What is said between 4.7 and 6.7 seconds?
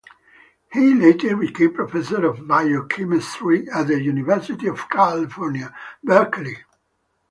California, Berkeley.